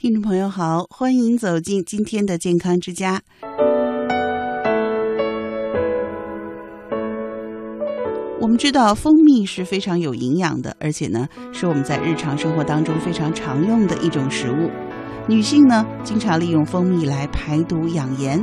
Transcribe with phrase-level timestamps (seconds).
[0.00, 3.20] 听众朋友好，欢迎走进今天的健康之家。
[8.40, 14.70] 我们知道蜂蜜是非常有营养的，而且呢是我们在日常生活当中非常常用的一种食物。
[15.26, 18.40] 女性呢经常利用蜂蜜来排毒养颜。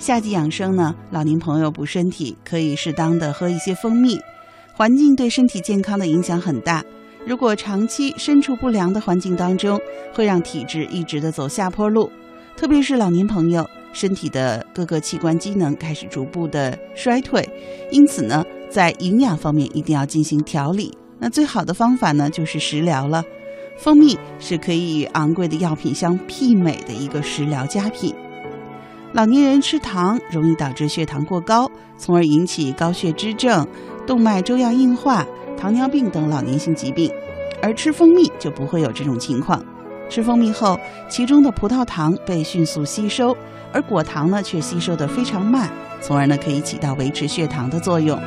[0.00, 4.18] 夏季养生呢，老年朋友补身体可以适当的喝一些蜂蜜。
[4.72, 6.84] 环境对身体健康的影响很大，
[7.26, 9.80] 如果长期身处不良的环境当中，
[10.12, 12.10] 会让体质一直的走下坡路。
[12.56, 17.48] 特别是老年朋友，身体的各个器官机能开始逐步的衰退，
[17.90, 20.96] 因此呢，在营养方面一定要进行调理。
[21.18, 23.24] 那最好的方法呢，就是食疗了。
[23.78, 28.14] 蜂蜜是可以与昂贵的药品相媲美的一个食疗佳品。
[29.12, 33.66] 老年人吃糖容易导致血糖过高，从而引起高血脂症。
[34.06, 37.10] 动脉粥样硬化、糖尿病等老年性疾病，
[37.62, 39.62] 而吃蜂蜜就不会有这种情况。
[40.10, 43.36] 吃蜂蜜后，其中的葡萄糖被迅速吸收，
[43.72, 48.18] 而果糖呢却吸收的非常慢，从而呢可以起到维持血糖的作用。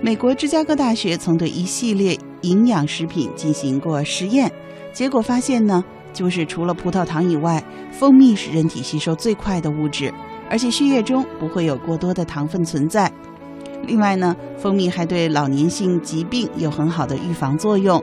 [0.00, 4.50] 美国芝加哥大学曾对一系列营养食品进行过实验，
[4.92, 5.84] 结果发现呢。
[6.12, 10.12] 就是除了葡萄糖以外，蜂蜜是人体吸收最快的物质，
[10.50, 13.10] 而且血液中不会有过多的糖分存在。
[13.86, 18.02] 另外呢，蜂蜜还对老年性疾病有很好的预防作用。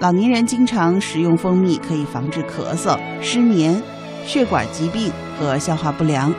[0.00, 3.82] 老年人经常食用蜂蜜，可以防治咳嗽、失眠、
[4.24, 6.32] 血管疾病和消化不良。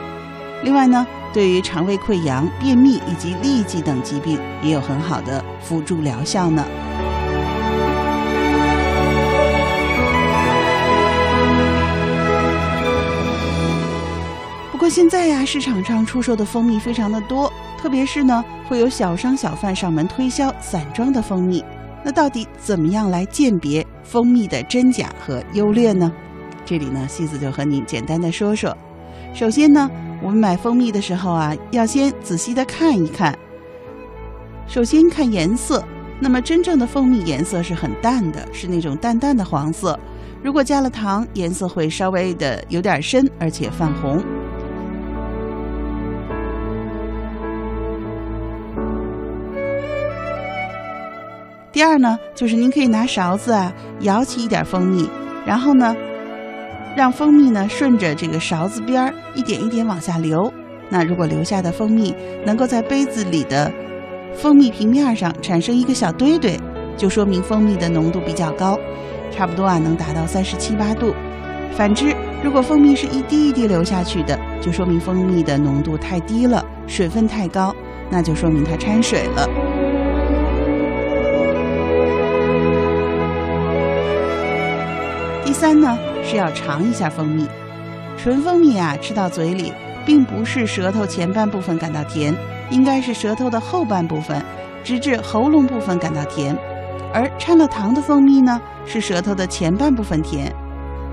[0.64, 6.64] 另外呢，对于肠胃溃疡、便秘以及痢疾等疾病也有很好的辅助疗效呢。
[14.88, 21.64] 现在呀，市场上出售的蜂蜜非常的多，特别是呢，会有小商小贩上门推销散装的蜂蜜。
[22.04, 26.12] 那到底怎么样来鉴别蜂蜜的真假和优劣呢？
[26.64, 28.76] 这里呢，西子就和您简单的说说。
[29.34, 29.90] 首先呢，
[30.22, 33.36] 我们买蜂蜜的时候啊，要先仔细的看一看。
[34.66, 35.82] 首先看颜色，
[36.20, 39.98] 那么真正的蜂蜜颜色是很淡的，是那种淡淡的黄色。
[40.42, 44.22] 如果加了糖，颜色会稍微的有点深，而且泛红。
[51.76, 53.70] 第二呢，就是您可以拿勺子啊
[54.00, 55.10] 舀起一点蜂蜜，
[55.44, 55.94] 然后呢，
[56.96, 60.50] 让蜂蜜呢顺着这个勺子边儿一点一点往下流。
[60.88, 62.14] 那如果留下的蜂蜜
[62.46, 63.70] 能够在杯子里的
[64.32, 66.58] 蜂蜜平面上产生一个小堆堆，
[66.96, 68.78] 就说明蜂蜜的浓度比较高，
[69.30, 71.14] 差不多啊能达到三十七八度。
[71.72, 77.76] 反之，如果蜂蜜是一滴一滴流下去的，就说明蜂蜜的浓度太低了，水分太高，
[78.08, 79.46] 那就说明它掺水了。
[85.58, 87.48] 三呢是要尝一下蜂蜜，
[88.18, 89.72] 纯蜂蜜啊，吃到嘴里
[90.04, 92.34] 并不是舌头前半部分感到甜，
[92.68, 94.44] 应该是舌头的后半部分，
[94.84, 96.54] 直至喉咙部分感到甜。
[97.14, 100.54] 而掺了糖的蜂蜜呢，是舌头的前半部分甜。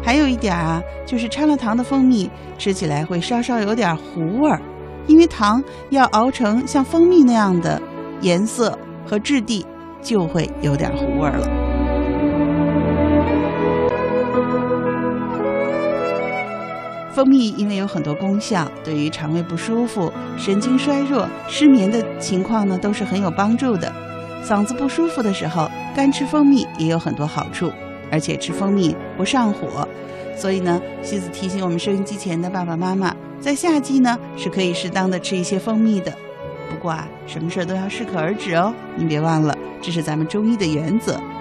[0.03, 4.61] 还有一点啊，就是掺了糖的蜂蜜吃起来会稍稍有点糊味儿，
[5.07, 7.81] 因为糖要熬成像蜂蜜那样的
[8.19, 8.77] 颜色
[9.07, 9.65] 和质地，
[10.01, 11.62] 就会有点糊味儿了。
[17.13, 23.93] 蜂蜜因为有很多功效，对于肠胃不舒服、神经衰弱、失眠的情况呢，都是很有帮助的。
[24.43, 27.71] 嗓子不舒服的时候，干吃蜂蜜也有很多好处，
[28.11, 29.87] 而且吃蜂蜜不上火。
[30.35, 36.11] 所以呢，西子提醒我们收音机前的爸爸妈妈，在夏季呢是可以适当的吃一些蜂蜜的。
[36.71, 41.21] 不过啊，什么事都要适可而止哦，您别忘了，这是咱们中医的原则。